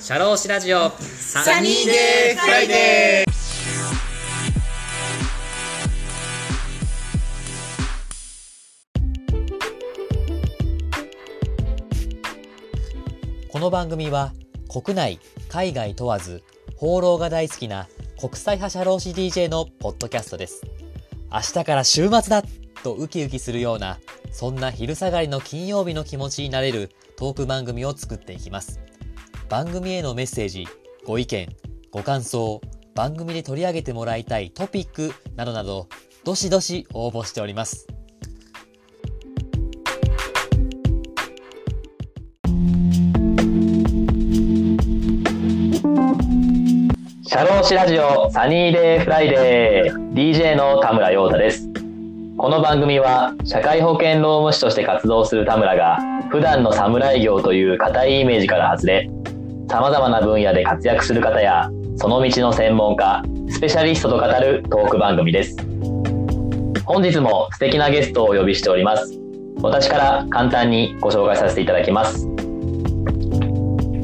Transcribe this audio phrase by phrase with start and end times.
[0.00, 0.90] シャローシラジオ。
[0.90, 3.32] サニーデーフライデー。
[13.48, 14.32] この番組は
[14.68, 16.42] 国内海外問わず
[16.74, 17.86] 放浪が大好きな
[18.18, 20.62] 国際派社労士 DJ のポッドキャストです。
[21.30, 22.42] 明日から週末だ
[22.82, 24.00] とウキウキするような
[24.32, 28.80] そんな昼下がりの金曜日の気持ちになれるトーク番組を作っていきます。
[29.52, 30.66] 番組へのメッセージ
[31.04, 31.46] ご意見
[31.90, 32.62] ご感想
[32.94, 35.88] 番組で取り上げてもらいたいトピックなどなど
[36.24, 37.86] どしどし応募しております。
[47.26, 51.68] シャローシラジオサニーデーフライデー DJ の田村陽太です。
[52.38, 55.98] この番組は社会保険労務士として活動する田村が
[56.30, 59.11] 普段の侍業という固いイメージから外れ
[59.72, 65.56] 様々な分野で活躍する方やその道の専門家スペシャリストと語るトーク番組です。
[66.84, 69.18] 本日も素敵なゲストをお呼びしております。
[69.62, 72.28] 私から簡単にご紹介させていただきます。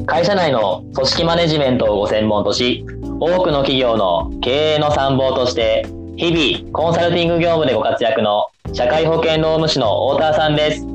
[0.06, 2.86] 会社内の組織マネジメントをご専門とし
[3.20, 10.86] 多くの企業の経営の参謀として日々コンサルティング業務でご活躍の社会保険労務士の太田さんです。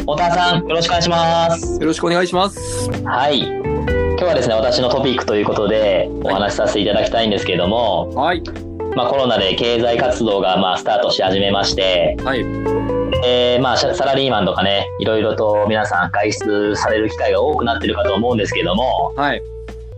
[0.00, 1.80] 太田さんよろしくお願いします。
[1.80, 2.90] よろしくお願いします。
[3.06, 3.59] はい
[4.20, 8.42] 今日はですね私のトピックということでお話しさせていただきたいんですけれども、はい。
[8.94, 12.40] まあ、コロナで経済活動がまあスタートし始めまして、はい。
[13.24, 19.42] えーまあ、ササラリーマンとかねいろいろと皆さん外出される機会が多くなってるかと思うんですけどもはい。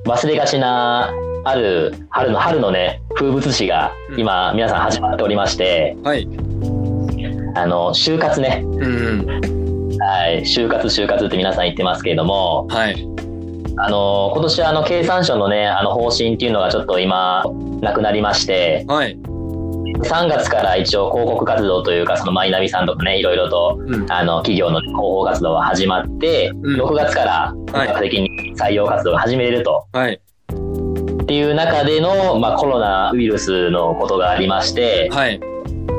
[0.05, 6.29] 忘れがちなある春の春のね風物詩が今皆さん始まっておりまして、はい。
[7.57, 9.27] あの就活ね、うん
[9.99, 13.12] はい、就活就活って皆さん言ってますけれどもはい
[13.77, 17.45] あの今年はあの経産省のねあの方針っていうのがちょっと今
[17.81, 18.85] なくなりまして。
[18.89, 19.19] はい。
[20.03, 24.11] 3月から一応広告活動というかそのマイナビさんとかねいろいろとうん。
[24.11, 26.81] あの企業の広報活動が始まって、うん。
[26.81, 30.21] 6月から本格的に採用活動が始めれると、はい。
[31.23, 35.41] っていう中での、まあ、コロナウイルスのことがありまして、はい。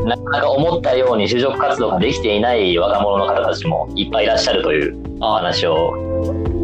[0.06, 6.12] なかなか思ったように就職活動ができていない若者の方たちもいっぱいいらっしゃるというお話を、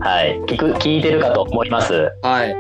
[0.01, 2.11] はい、聞く聞いてるかと思います。
[2.21, 2.55] はい。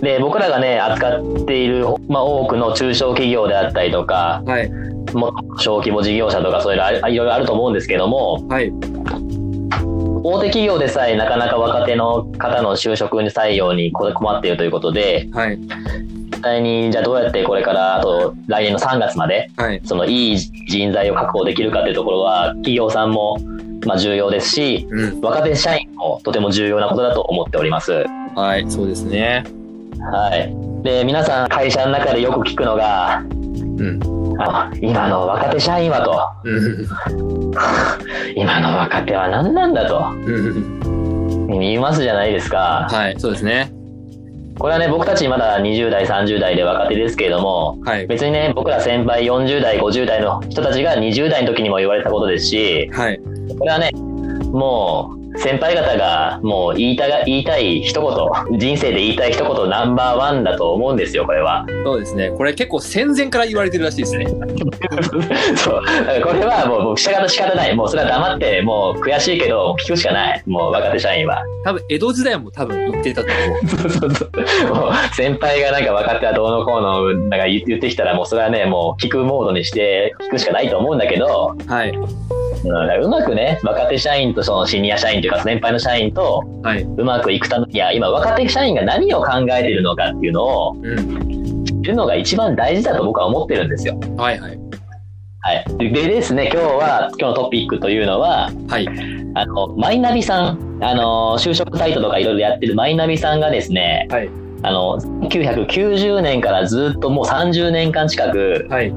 [0.00, 4.70] で僕らがね扱っている、まあ、多くの中小企業であったりとかはい。
[5.14, 8.70] も小規模事業者とかそういうのあいろいろあると思うんですけどもはい。
[10.26, 15.58] 大手企業でさえなかなか若手の方の就職採用に困っているということではい。
[15.58, 19.80] 実際にじゃあどうやってこれからあと来年の3月まではい。
[19.84, 23.38] そのいい人材を確保できるかというところは企業さんも
[23.86, 25.20] まあ重要ですしうん。
[25.20, 28.04] 若手社員もとても重要なことだと思っております。
[28.34, 29.44] はいそうですね。
[30.00, 33.22] はい、で皆さん会社の中でよく聞くのが
[33.78, 34.14] うん。
[34.38, 36.48] あ今の若手社員はと。
[36.48, 36.86] うん。
[38.36, 40.10] 今の若手は何なんだと。
[40.26, 41.48] うん。
[41.48, 42.88] 言いますじゃないですか。
[42.90, 43.72] はいそうですね。
[44.58, 48.06] これはね僕たちまだ20代30代で若手ですけれどもはい。
[48.06, 53.20] 別にね僕ら先輩40代50代の人たちが20代の時にも言われたことですしはい
[53.58, 53.90] これはね
[54.52, 61.66] もう先輩方がもう言いたが言いたい一言人生で言いたい一言ナンバーワンだと思うんですよこれは。
[61.84, 62.30] そうですね。
[62.30, 64.26] これ結構戦前から言われてるらしいですね。
[65.56, 65.82] そう。
[66.22, 67.74] これはもうもう仕方仕方ない。
[67.74, 70.42] もうそれは黙ってもう悔しいけど聞くしかない。
[70.46, 71.42] もう若手社員は。
[71.64, 74.26] 多分江戸時代も多分言ってたと思そうそうそ
[74.68, 74.74] う。
[74.74, 81.92] もう先輩がなんか若手はどうのこうのなんか言言ってきたらもうそれはねもう聞くモードにして聞くしかないと思うんだけどうはい
[82.64, 86.42] うまくね若手社員とそのシニア社員というか先輩の社員と
[86.96, 91.34] うまくいくためには今若手社員が何を考えているのかっていうのをうん。
[91.84, 93.68] 知るのが一番大事だと僕は思ってるん。
[93.68, 94.00] ですよ。
[94.16, 94.58] はいはい
[95.40, 98.88] はい、ででですね今日は今日のトピックというのははい
[99.34, 100.74] あのマイナビさん。
[100.80, 103.40] あの就職サイトとかいろいろやってるマイナビさん。
[103.40, 104.30] がですねはい
[104.62, 108.92] あの1990年からずっともう30年間近くはい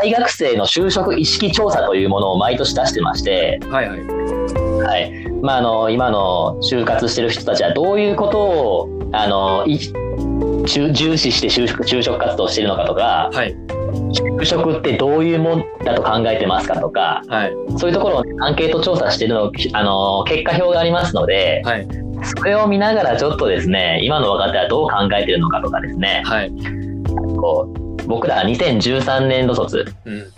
[0.00, 4.00] 大学生の就職意識調査というものを毎年出してまして、はいはい。
[4.04, 5.28] はい。
[5.42, 9.78] まあ、あの今の就活してる人たちはどういうことをあのい
[10.66, 13.56] 重重視して就職就職活動をしているのかとかはい。
[14.12, 17.52] 就職ってどういうもんだと考えてますかとかはい。
[17.78, 21.88] そういうところをね、アンケート調査しているのあの結果表がありますので、はい。
[22.36, 26.22] それを見ながらちょっとですね今の若手はどう考えているのかとかですね。
[26.24, 26.52] はい。
[27.40, 30.32] こう僕ら2013年度卒うん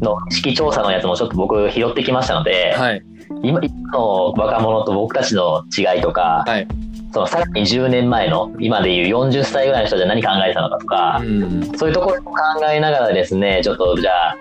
[0.00, 3.02] の意識調査のやつもちょっと僕拾ってきましたので、はい。
[3.42, 6.68] 今今の若者と僕たちの違いとか、はい。
[7.18, 11.76] そのさらに10年前の今でいう40歳ぐらいの人じゃ何考えてたのかとか、うん。
[11.76, 12.32] そういうところを考
[12.70, 14.36] えながらですね、ちょっとじゃあ、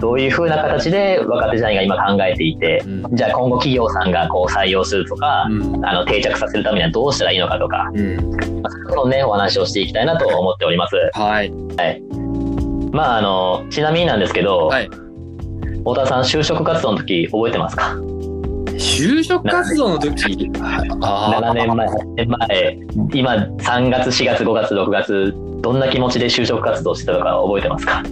[0.00, 3.16] どういう風な形で若手社員が今考えていて、うん。
[3.16, 5.86] じゃあ今後企業さんがこう採用するとか、うん。
[5.86, 8.16] あの定着させるためにはどうしたらいいのかとか、うん。
[8.60, 10.96] まあ、そういうとこね、お話をしていきたいなと思っております。
[11.12, 11.52] はい。
[12.90, 14.88] まあ、あの、ちなみになんですけど、はい。
[14.88, 17.96] 太田さん、就職活動の時覚えてますか？
[18.78, 22.78] 就職活動の時、あ ?7 年前、8年前、
[23.12, 28.02] 今3月、4月、5月、6月、どんな気持ちで就職活動してたのか覚えてますか？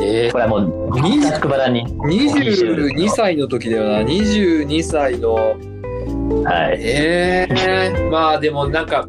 [0.00, 1.86] えこれはもう、にざっくばらんに。
[1.86, 3.98] ー、22歳の時だよな。
[4.00, 6.78] 22歳の、はい。
[6.80, 9.06] ええまあでもなんか、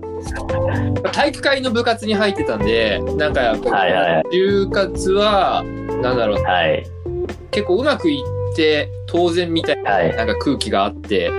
[1.12, 3.69] 体育会の部活に入ってたんで、なんかやっぱ
[4.31, 5.63] 就活は、
[6.01, 6.83] なんだろう、はい。
[7.51, 10.10] 結構うまくいって当然みたいはい。
[10.12, 11.32] ななんか空気があって、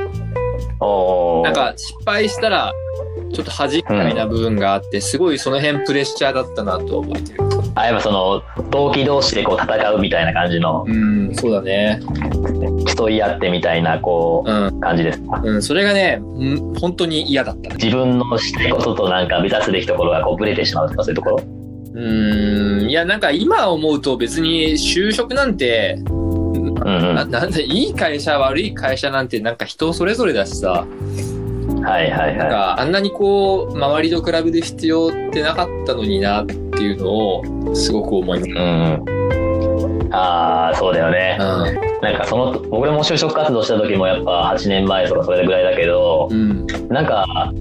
[0.80, 2.72] おーなんか失敗したら、
[3.32, 7.40] ちょっと恥みたいな部分があって、すごいその辺プレッシャーだったなと覚えてる。
[7.76, 12.00] あ、やっぱその、同期同士でこう戦うみたいな感じの、うん、そうだね。
[12.96, 15.40] 競い合ってみたいな、こうん、う、感じですか？
[15.42, 17.74] うん、それがね、うん本当に嫌だった。
[17.74, 21.36] 自分のしたいこととなんか目指すべきところがこうブレてしまうとかそういうところ？
[21.94, 25.98] うーん、いや、なんか今思うと別に就職なんて、
[26.84, 27.14] うんうん。
[27.14, 30.86] ななんだ、いい会社、悪い会社なんてなんか人それぞれだしさ、
[31.84, 38.50] はいはいはなんかあんなにこう、周りと比べる必要ってなかったのになっていうのを、すごく思います。
[38.50, 38.52] い。
[38.52, 40.14] うんうん。
[40.14, 41.36] ああ、そうだよね。
[42.00, 46.66] なんかその、僕も就職活動した時もやっぱ8年前とかそれぐらいだけど、うん。
[46.88, 47.52] なんか、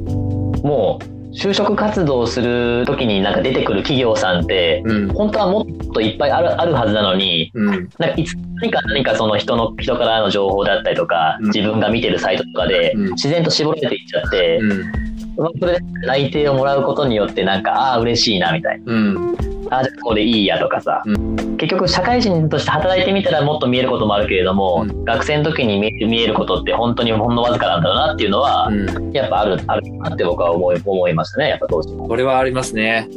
[0.64, 5.08] もう、就職活動する時になんか出てくる企業さんって、うん。
[5.10, 7.66] 本当はもっといっぱいあるあるはずなのに、うん。
[7.68, 14.60] なんかいつ何か何かその人の人からの情報だったりとか、うん自分が見てるサイトとかでうん自然と絞られていっちゃって、
[15.60, 19.34] それで内定をもらうことによってなんかああ嬉しいなみたいうん。
[19.36, 29.12] なああじゃあここでいいやとかさ、う結局社会人として働いてみたらもっと見えることもあるけれども、う学生の時に見え見えることって本当にほんのわずかなんだろうなっていうのは、うん。
[29.14, 33.08] やっぱあるあるなって僕は思い思いましたねやっぱ当時これはありますね。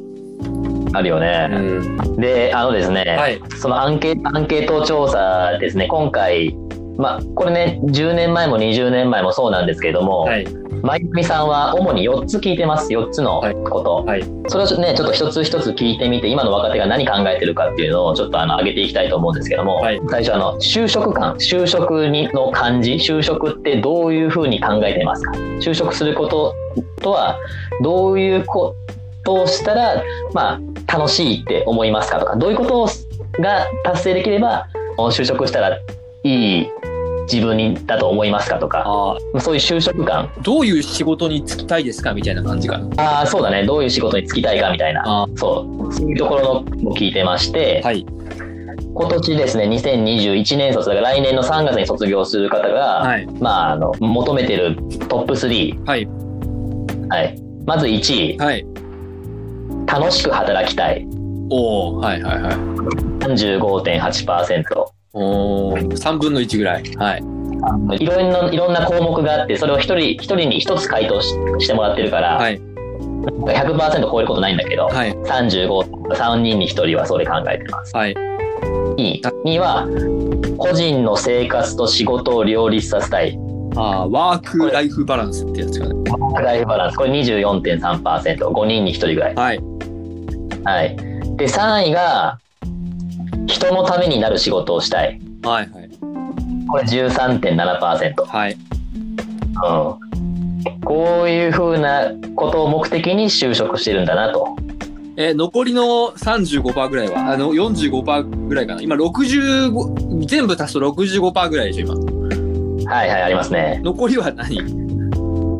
[0.92, 2.16] あるようね、ん。
[2.16, 3.40] であのですね、はい。
[3.58, 6.56] そのアンケアンケート調査ですね、今回、
[6.96, 10.46] まあ、これね、10年前も20年前もそうなんですけれども、はい。
[10.86, 14.04] まゆみさんは主に4つ聞いてます、4つのこと。
[14.04, 14.22] はい。
[14.46, 20.00] それをね、ちょっと一つ一つ聞いてみて、今の若手が何考えてるかっていうのをちょっとあの上げていきたいと思うんですけども、はい。
[20.08, 25.32] 最初あの、就職感、就職にの感じ、就職ってどういうふうに考えてますか？
[25.58, 26.54] 就職すること
[27.02, 27.36] とは、
[27.82, 28.76] どういうこ
[29.24, 30.00] とをしたら、
[30.34, 32.88] まあ、楽しいって思いますかとか、どういうこと
[33.42, 35.76] が達成できれば、就職したら
[36.22, 36.68] いい
[37.30, 38.84] 自分にだと思いますかとか、
[39.40, 40.30] そういう就職感。
[40.42, 43.02] どういう仕事に就きたいですかみたいな感じかな。
[43.02, 43.64] ああ、そうだね。
[43.64, 45.02] どういう仕事に就きたいかみたいな。
[45.04, 45.92] あそう。
[45.92, 46.50] そういうところの
[46.90, 48.06] を聞いてまして、はい。
[48.94, 53.26] 今年ですね、2021年卒だから来年の3月に卒業する方が、はい。
[53.40, 54.76] まあ、あの、求めてる
[55.08, 55.84] トップ3。
[55.84, 56.08] はい。
[57.08, 57.38] はい。
[57.66, 58.64] まず1位、はい。
[59.86, 61.06] 楽しく働きたい。
[61.50, 62.54] おおはいはいはい。
[62.54, 64.95] 35.8%。
[65.16, 66.82] おお3分の1ぐらい。
[66.96, 67.24] はい。
[67.98, 71.28] いろんな、いろんな項目があって、それを一人、一人に一つ回答し
[71.58, 72.60] してもらってるから、はい。
[72.60, 75.12] 100%超えることないんだけど、はい。
[75.12, 75.68] 35、
[76.12, 77.96] 3人に1人はそれ考えてます。
[77.96, 78.14] はい。
[78.14, 79.86] 2位2は、
[80.58, 83.38] 個人の生活と仕事を両立させたい。
[83.74, 85.94] ああ、ワークライフバランスってやつかね。
[86.42, 86.96] ライフバランス。
[86.96, 88.48] これ24.3%。
[88.48, 89.34] 5人に1人ぐらい。
[89.34, 89.60] はい。
[90.64, 90.96] はい。
[91.36, 92.38] で、3位が、
[93.46, 95.20] 人のためになる仕事をしたい。
[95.42, 95.90] はいはい。
[96.68, 98.26] これ13.7%。
[98.26, 98.52] はい。
[98.52, 98.58] うん。
[100.84, 104.56] こういうふうなことを目的に就職してるんだなと。
[105.18, 108.82] えー残りの35%ぐらいは、あの、45%ぐらいかな。
[108.82, 111.94] 今65、全部足すと65%ぐらいでしょ、今。
[112.92, 113.80] はいはい、ありますね。
[113.82, 114.60] 残りは何？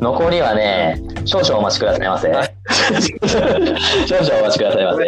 [0.01, 2.29] 残りはね、少々お待ちくださいませ。
[2.29, 2.55] はい
[4.07, 5.07] 少々お待ちくださいませ。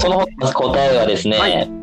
[0.00, 1.77] その答えはですね、はい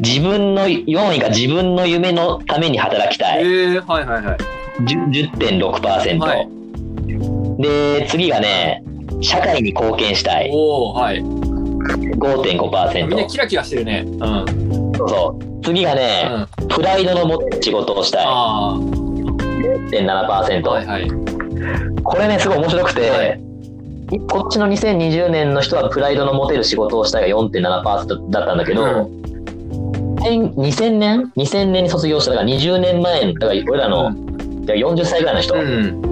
[0.00, 3.44] 自分の4位が自分の夢のために働きたえい。
[3.44, 4.36] ー、はいはいはい。
[4.82, 6.64] 10 10.6%、はい
[7.58, 8.82] で、次がね、
[9.20, 10.50] 社会に貢献したい。
[10.52, 11.22] おおはい。
[11.22, 13.26] みんな5.5%。
[13.28, 14.04] キラキラしてるね。
[14.06, 14.22] うん。
[14.22, 14.92] うん。
[14.96, 15.64] そうそう。
[15.64, 18.24] 次がね、プライドの持てる仕事をしたい。
[18.26, 18.76] あ
[19.90, 20.68] 1.7%。
[20.68, 20.72] あ。
[20.72, 21.08] はいはい。
[22.02, 23.40] これね、すごい面白くて、はい
[24.28, 29.10] こっちの2020年の人はプライドの持てる仕事をしたいが4.7%だったんだけど、
[30.24, 36.02] 2000 2000年 ?2000 年に卒業した、だから20年前の、だから俺らの、うだから40歳ぐらいの人、うん。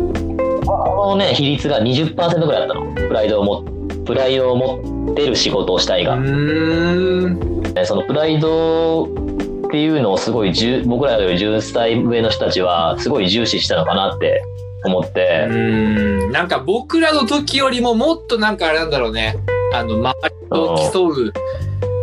[0.65, 2.15] このね、比率が20%
[2.47, 2.93] ぐらいだったの。
[2.95, 3.65] プライドをも、
[4.05, 6.17] プライドを持ってる仕事をしたいが。
[7.85, 9.09] そのプライドっ
[9.71, 10.53] ていうのをすごい
[10.85, 14.43] 僕らより10歳上の人たちはすごい重視したのかなって
[14.85, 16.31] 思って、うん。
[16.31, 19.37] なんか僕らの時よりももっとなんかあれなんだろうね。
[19.73, 21.33] あの、周りと競う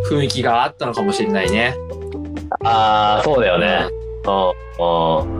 [0.10, 1.76] 雰囲気があったのかもしれないね。
[2.64, 3.88] ああそうだよね、
[4.26, 5.40] うんうん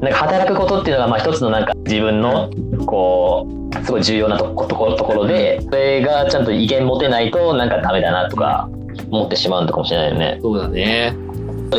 [0.00, 2.48] なんか働くことっていうのがまあ一つのなんか自分の
[2.86, 8.68] こうすごい重要なとこところところでそれがちゃんと意見持てないとなんかダメだなとか
[9.10, 10.38] 思ってしまうのかもしれないよね。
[10.40, 11.16] そうだね。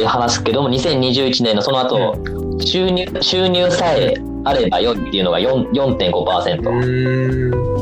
[0.06, 2.16] 話すけども2021年のその後、
[2.60, 7.79] 収入収入さえあれば良いっていうのが4 4.5%。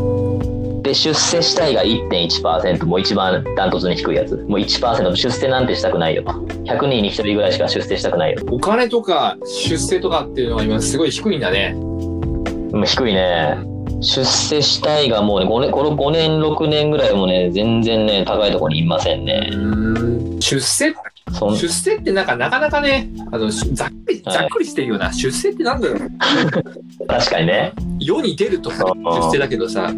[0.97, 4.35] 出世したいが1.1%もう一番ダントツに低いやつ。
[4.35, 6.23] もう1%出世なんてしたくないよ。
[6.23, 8.43] 100人に1人ぐらいしか出世したくないよ。
[8.49, 11.73] お金とか出世とかっていうのが今すごい低いんだね。
[11.73, 13.57] もう低いね。
[14.01, 19.49] 出世したいがもうね5年この5年6年ぐらいもね全然ね高いところにいませんね。
[19.53, 20.39] うん。
[20.39, 20.93] 出世？
[21.31, 24.37] 出世ってなんかなかなかね、あの、しざっくり、はい。
[24.37, 25.99] ざっくりしてるような、出世ってなんだろう。
[27.07, 27.73] 確かにね。
[27.99, 29.91] 世に出るとか出世だけどさ、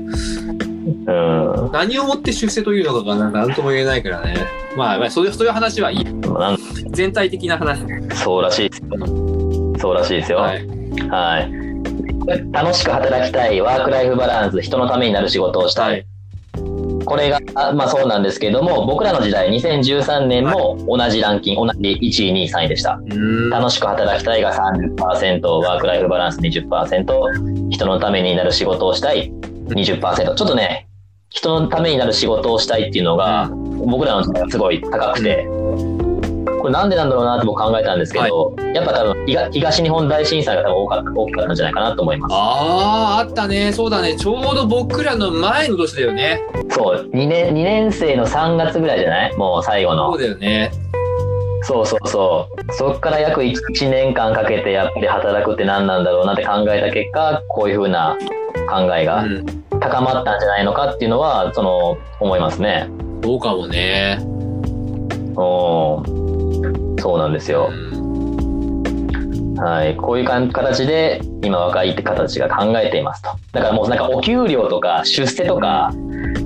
[1.10, 4.36] うん何をもって出世というのかがなんとも言えないからね。
[4.76, 6.06] まあ、まあ、そういう、そういう話はいい。
[6.92, 7.82] 全体的な話。
[8.16, 12.52] そうらしいですよそうらしいですよははい、い。
[12.52, 16.06] 楽しく働きたいワークライフバランス人のためになる仕事をしたい、はい。
[17.06, 23.00] これが、あまあそうなんですけども、僕らの時代、2013年も同じランキング、同じ1位、2位、3位でした。
[23.10, 23.50] うん。
[23.50, 29.32] 楽しく働きたいが30%、ワークライフバランス20%、人のためになる仕事をしたい
[29.70, 30.36] 20%。
[30.36, 30.89] ちょっとね、
[31.30, 33.50] 人のためになる仕事をしたいっていうのが、
[33.86, 35.48] 僕らの時代はすごい高くて、
[36.60, 42.34] これなんでなんだろうなって僕考えたんですけど、やっぱ多分東東日本大震災が多分多かった大きかったんじゃないかなと思います。
[42.34, 43.72] ああ、あったね。
[43.72, 44.16] そうだね。
[44.16, 46.42] ちょうど僕らの前の年だよね。
[46.72, 49.38] そう、2年、2年生の3月ぐらいじゃない？
[49.38, 50.22] もう最後のそう。
[50.22, 50.72] だよね。
[51.62, 52.74] そうそうそう。
[52.74, 58.18] そこから約 1, 年間かけてやっぱり働くって何なんだろうなって考えた結果、こういうふうな
[58.70, 59.46] 考えがうん。
[59.80, 62.90] 高まったんじゃないのかっていうのは、その、思いますね。
[63.24, 64.20] そうかもね。
[65.36, 67.74] おーそうなんですよう。
[67.74, 69.96] んはい。
[69.96, 73.30] こういう形で、今若い方たちが考えていますと。
[73.52, 75.92] だからもうなんかお給料とか出世とか、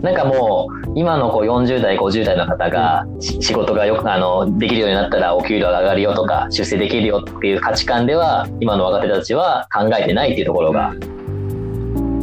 [0.01, 10.94] なんかもう、今のこう40代、50代の方が、し仕事がよく、あの、できるようになったらお給料が上がるよとか、出世できるよっていう価値観では、今の若手たちは考えてないっていうところが、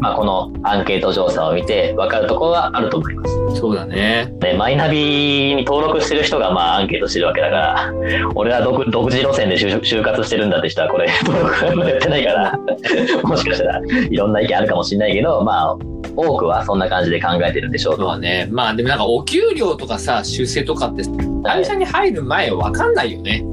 [0.00, 3.60] まあ、このアンケート調査を見て分かるところはあると思います。
[3.60, 4.32] そうだね。
[4.40, 7.92] ね、マイナビに登録してる人がまあアンケートしてるわけだから、
[8.34, 12.58] 俺は独独自路線で就就活してるんだって人はこれ登録やってないから、
[13.24, 15.76] もしかしたらいろんな意見あるかもしれないけど、まあ、
[16.16, 18.02] 多くはそんな感じで考えてるんでしょうと。
[18.02, 18.48] そうだね。
[18.50, 21.02] まあでもなんかお給料とかさ、出世とかって
[21.44, 23.44] 会社に入る前は分かんないよね。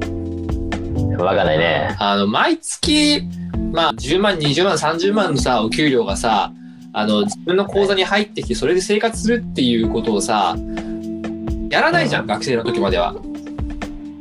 [1.24, 1.96] わかんないね。
[1.98, 3.22] あの、毎月、
[3.72, 6.52] まあ、10万、20万、30万のさ、お給料がさ、
[6.92, 10.56] あの、自分の口座に入ってきて、それで生活するっていうことをさ、
[11.70, 13.14] やらないじゃん、学生の時までは。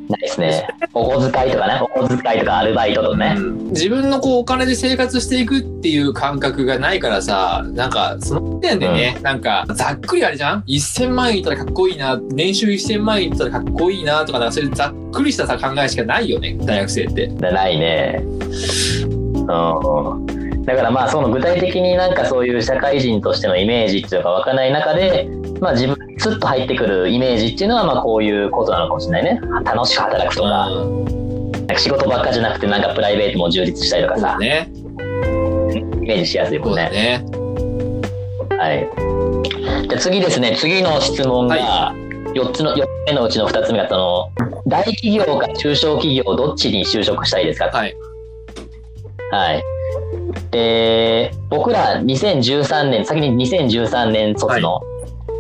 [0.09, 0.67] ないですね。
[0.93, 3.35] お小遣いとかね、お小遣いとかアルバイトとかね。
[3.37, 17.27] うん自分のこう、お金で生活していくっていう感覚がないからさ、なんか、その時点でね、なんか、ざっくりあれじゃん ?1000 万円いったらかっこいいな、年収1000万円いったらかっこいいな、とか、なんかそういうざっくりしたさ、考えしかないよね、大学生って。
[17.27, 18.23] だないね。
[18.23, 18.29] う
[19.43, 20.37] ん。
[20.67, 25.27] だからまあその具体的になんかそういう社会人としてのイメージっていうのが湧かない中で、
[25.62, 29.41] まあ自分にスッと入ってくるイメージっていうのはまあこういうことなのかもしれないね。
[29.63, 31.05] 楽しく働くとか、うん
[31.67, 34.69] なんか仕事ばっかじゃなくてなんかプライベートも充実したりとかさ、ね。
[34.74, 34.75] イ
[36.07, 37.19] メージしやすいもんだね。
[37.19, 37.25] ね。
[38.57, 38.88] はい。
[39.89, 41.93] じゃあ次ですね、次の質問が、
[42.33, 44.29] 4つの、4つ目のうちの2つ目が、その、
[44.65, 47.65] 大企業か中小企業、どっちに就職したいですか？
[47.65, 47.95] はい。
[49.31, 49.63] はい。
[50.51, 54.81] で、僕ら2013年、先に2013年卒の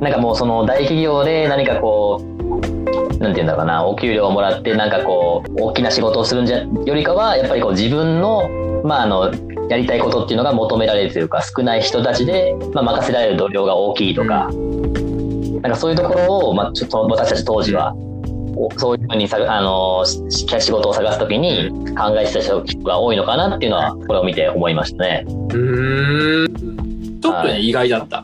[0.05, 9.33] なんかもうその大企業で何かこう、なんていうんだろうな、お給料をもらってなんかこう、大きな仕事をするんじゃよりかは、やっぱりこう自分の、まああの、
[9.71, 14.51] やりたいことっていうのが求められるというか少ない人たちで、まあ、任せられる度量が大きいとか、
[15.63, 17.95] なんかそういうところを、まあ、ちょっと私たち当時は、
[18.57, 25.25] おそういうふうにさあのし仕事を探すときに考えてた人が多いのかなっていうのはこれを見て思いましたね。
[25.27, 27.21] うーん。
[27.21, 28.23] ちょっとね、はい意外だった。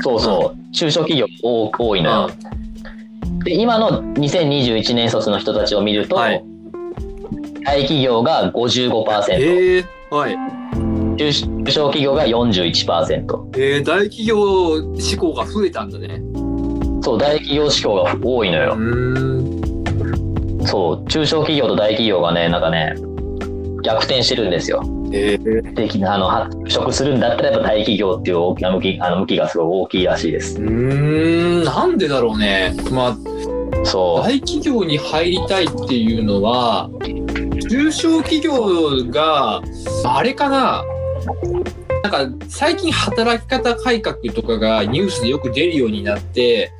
[0.00, 2.30] そうそう、中小企業多多いのよ。
[3.44, 6.44] で今の2021年卒の人たちを見ると、はい
[7.64, 9.84] 大企業が55%、へえ。
[10.10, 10.36] はい。
[11.16, 13.58] 中中小企業が41%。
[13.58, 16.20] えー、大企業志向が増えたんだね。
[17.02, 18.76] そう、大企業志向が多いのうよ。
[18.76, 20.66] ーん。
[20.66, 22.94] そう、中小企業と大企業がね、なんかね、
[23.82, 24.82] 逆転してるんですよ。
[25.14, 26.30] えー、で、あの、
[26.64, 30.58] 就職するんだったらやっぱ大企業っていう大きな向き、あの向きがすごい大きいらしいです。
[30.58, 32.74] うーん、なんでだろうね。
[32.90, 33.16] まあ、
[33.84, 36.88] そ大企業に入りたいっていうのは、
[37.68, 39.62] 中小企業が、
[40.04, 40.84] あれかな
[42.02, 46.72] なんか、最近働き方改革とかがニュースでよく出るようになって、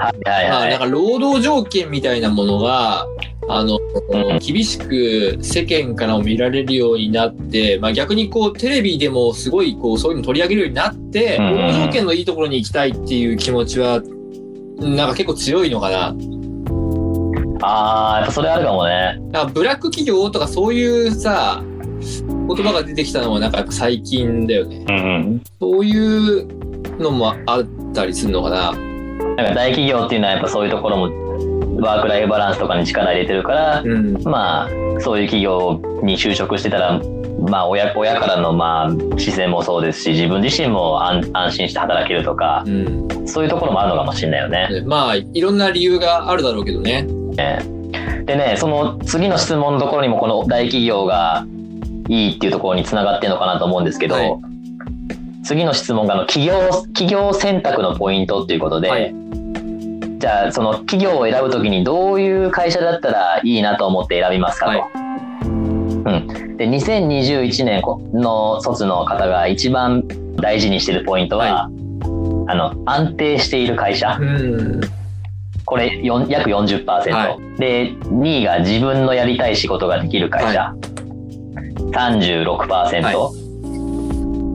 [0.00, 0.28] う。
[0.28, 0.70] はいはいまあ、はい。
[0.70, 3.06] なんか労働条件みたいなものが、
[3.48, 14.02] あの、うん厳しく世間からも見られるようになって、まあ逆にこうテレビでもすごいこうそういうの取り上げるようになって、うん条件のいいところに行きたいっていう気持ちは、
[14.78, 16.16] なんか結構強いのかな。
[17.62, 19.18] ああ、やっぱそれあるかもね。
[19.32, 21.62] なんかブラック企業とかそういうさ、
[22.48, 24.84] 言葉が出てきたのもなんか最近だよね。
[24.88, 24.98] うんう
[25.36, 25.42] ん。
[25.58, 26.46] そういう
[26.98, 28.72] のもあったりするのかな。
[29.36, 31.25] なんか大企業っていうのはやっぱそういうところも
[31.80, 34.22] ワークライフバランスとかに力入れてるから、うん。
[34.24, 34.68] まあ
[35.00, 37.00] そういう企業に就職してたら、
[37.48, 43.28] まあ親親からのまあ視線もそうですし、自分自身も安安心して働けるとか、うん。
[43.28, 44.68] そういうところもあるのかもしれないよね。
[44.86, 47.06] まあ、いろんな理由があるだろうけどね。
[48.24, 51.46] でね、その次の質問のところにもこの大企業が
[52.08, 54.34] いいっていうところにつながってるのかなと思うんですけど、はい
[55.46, 56.58] 次の質問があの企業
[56.92, 59.14] 企業選択のポイントっていうことで、はい
[60.18, 64.70] じゃあその企業を選ぶときにどういう会社だったらいいなと思って選びますかと。
[64.72, 64.82] はい。
[65.46, 67.82] うん、で2021年
[68.12, 70.04] の卒の方が一番
[70.36, 71.68] 大事にしてるポイントは、あ
[72.54, 74.16] の安定している会社。
[74.20, 74.80] うん。
[75.64, 80.72] これ約40%、はで2位が自分のやりたい仕事ができる会社、
[81.90, 83.46] 36%、は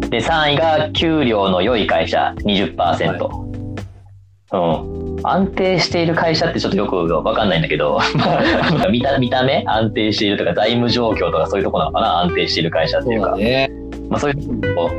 [0.10, 2.34] で3位が給料の良い会社。
[2.39, 3.41] 20%、
[4.54, 9.63] うん、安定している会社ってちょっとよくわかんないんだけど まあ見た見た目？
[9.67, 12.19] 安定しているとか財務状況とかそういうところなのかな？
[12.21, 13.71] 安定している会社ってそいううかだね。
[14.10, 14.91] まあ、そういうとこ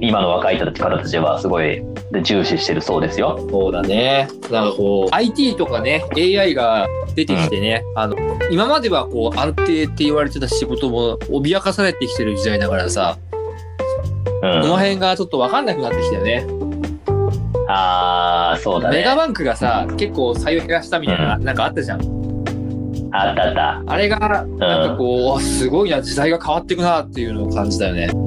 [0.00, 1.82] 今の若い人たち方たちはすごい
[2.22, 3.38] 重視してるそうですよ。
[3.50, 4.28] そうだね。
[4.50, 8.16] なんかこう、IT とかね、AI が出てきてね、あの、
[8.50, 13.18] 今まではこう、安定って言われてた仕事も脅かされてきてる時代だからさ、
[14.42, 16.46] うんこの辺がちょっとわかんなくなってきたよね。
[17.70, 18.98] ああそうだね。
[18.98, 22.20] メガバンクがさ、結構採用減らしたみたいな、うなんかあったじゃん。
[23.12, 23.82] あったあった。
[23.86, 24.58] あれが、なん
[24.90, 28.08] かこう、すごいな、時代が変わっていくなっていうのを感じたよね。
[28.12, 28.22] うん、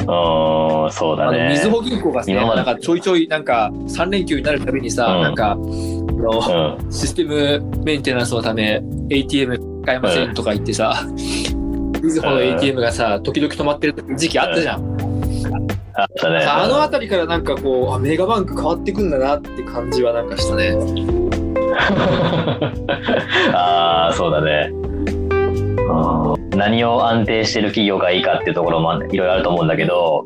[0.92, 1.50] そうだね。
[1.50, 6.92] みずほ銀行がさ、今までなんかちょいちょい、なんか3連休になるたびにさ、うんなんか、あの、うん。
[6.92, 11.06] システムメンテナンスのため ATM 使えませんとか言ってさ、
[12.02, 14.93] みずほの ATM がさ、時々止まってる時期あったじゃん。
[15.96, 16.38] あったね。
[16.46, 20.76] あのあたりからなんかこう、あメガバンク変わってくんだなって感じはなんかしたね。
[23.54, 24.72] ああ、そうだね。
[24.72, 30.26] うん何を安定してる企業がいいかっていうところもいろいろあると思うんだけど、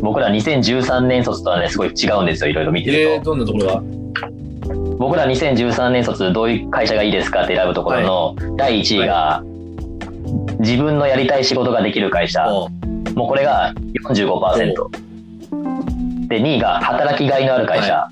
[0.00, 3.30] 僕ら2013年卒とはね、すごい違うんですよ、いろいろ見てえー、ると。
[3.30, 3.82] どんなところが？
[4.98, 9.42] 僕ら2013年卒どういう会社がいいですかって選ぶところの第1位が、
[10.60, 12.46] 自分のやりたい仕事ができる会社。
[13.14, 13.72] もうこれが
[14.04, 16.28] 45%。
[16.28, 18.08] で、2位が働きがいのある会社。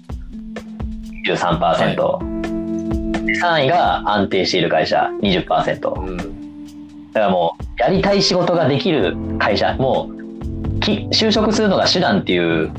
[1.26, 3.24] 23%。
[3.24, 5.10] で3位が安定している会社。
[5.22, 5.80] 20%。
[5.80, 6.16] だうん。
[7.12, 9.74] からもう、やりたい仕事ができる会社。
[9.74, 12.70] もう、き就職するのが手段っていう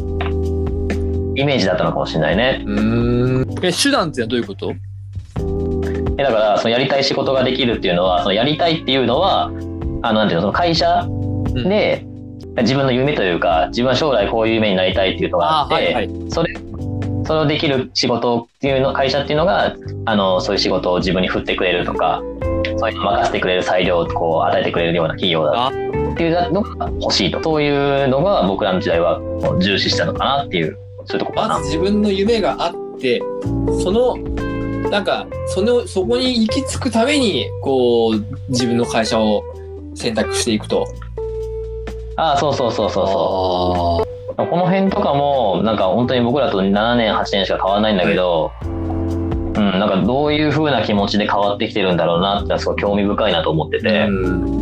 [1.35, 2.63] イメージだったのかもしれないね。
[2.65, 3.65] うーん。
[3.65, 4.73] え、手段ってのはどういうこと？
[6.17, 9.45] えだから、そのやりたい仕事ができるっていうのは、そのやりたいっていうのは、
[10.03, 11.07] あの、なんていうの、その会社
[11.63, 12.05] で、
[12.57, 16.09] 自分の夢というか、自分は将来こういう夢になりたいっていうのがあって、はいはい。
[16.29, 16.53] それ、
[17.25, 22.21] それをできる仕事っていうの、会社っていうのが、あの、そういう仕事を自分に振ってくれるとか、
[22.77, 25.71] そういうのを任せてくれる裁量をこう与えてくれるような企業だあっ
[26.15, 27.41] ていうのが欲しいと。
[27.41, 29.21] そういうのが僕らの時代は
[29.61, 31.55] 重視したのかなっていう、そういうとこかな。
[31.55, 33.21] まず自分の夢があって、
[33.81, 34.17] その、
[34.89, 39.43] なんか、その、そこに行き着くために、こう、自分の会社を
[39.95, 40.85] 選択していくと。
[42.15, 44.47] ああ、そうそうそうそうそう。
[44.47, 48.67] この辺とかも、なんか本当に僕らと7年、8年しか変わらないんだけど、う
[49.59, 54.05] ん、なんかどういう風な気持ちで変わってきてるんだろうなって、すごい興味深いなと思ってて。
[54.07, 54.61] うん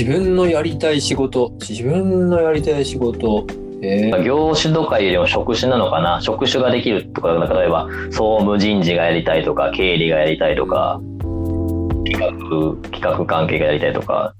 [0.00, 3.46] 自分のやりたい仕事、自分のやりたい仕事。
[3.82, 6.20] えー、業種とかよりも職種なのかな？
[6.20, 11.00] 職種ができるとか、例えば総務人事がやりたいとか、経理がやりたいとか、
[12.06, 14.34] 企画、企画関係がやりたいとか、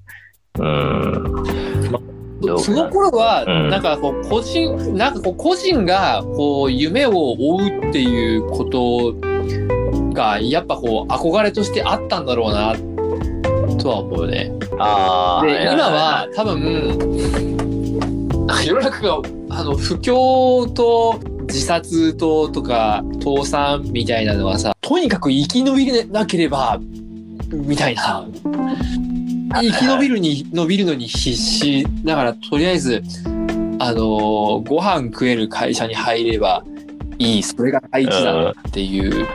[0.60, 1.70] うん。
[2.40, 9.14] どうかその頃は、うんなんかこう、個人、なんかこう、個人が、こう、夢を追うっていうこと
[10.12, 12.74] が、やっぱこう、憧れとしてあったんだろうな、
[13.78, 14.52] とは思うよね。
[14.78, 15.46] ああ。
[15.46, 16.98] で、今は、多分、
[18.64, 19.20] 世の中が、
[19.50, 26.80] あの、不況と、自殺と、とか、倒産みたいなのはさ、とにかく生き延びなければ、
[27.52, 28.24] みたいな。
[29.52, 31.86] 生き延びるに、伸びるのに必死。
[32.04, 33.02] だから、とりあえず、
[33.78, 36.62] あのーご飯食える会社に入れば
[37.18, 37.42] いい。
[37.42, 39.26] それが第一だっていう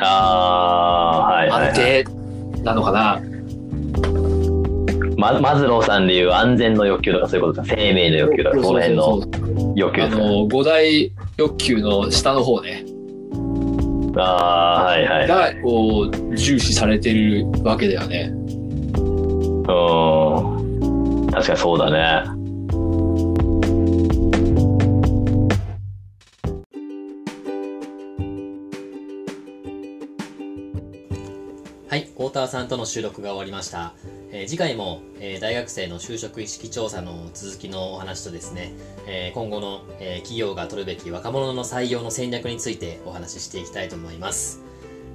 [0.00, 2.04] ああ、はいはい、安定
[2.62, 3.20] なのかな。
[5.16, 12.84] まマズローさんでいう安全の欲求とかそういうことか生命の欲求とかその辺の欲求あの、五大欲求の下の方ね。
[14.16, 18.32] ああはいはいが、こう、重視されてるわけだよね。
[19.66, 22.44] うん確かにそうだね
[31.88, 33.94] はい、太田さんとの収録が終わりました。
[34.32, 38.72] えー次回も、えー大学生の就職意識調査の続きのお話とですね、
[39.06, 44.60] えー今後の、えー企業が取るべき若者の採用の戦略についてお話ししていきたいと思います。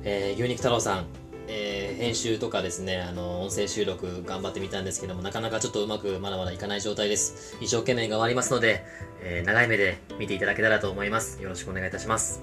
[0.05, 1.05] えー牛肉太郎さん、
[1.51, 7.57] えー編集とかですね、あの、音声収録頑張ってみたんですけども、なかなかちょっとうまくまだまだいかない状態です。
[7.59, 8.85] 一生懸命頑張りますので、
[9.21, 11.41] えー長い目で見ていただけたらと思います。
[11.41, 12.41] よろしくお願いいたします。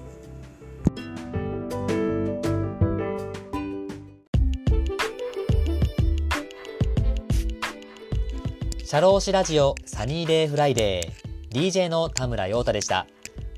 [8.85, 13.07] 社労士ラジオサニーデイフライデー DJ の田村陽太でした。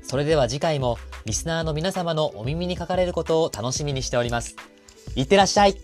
[0.02, 4.56] それでは次回もリスナーの皆様のお耳にかかれることを楽しみにしております。
[5.14, 5.76] いってらっしゃい。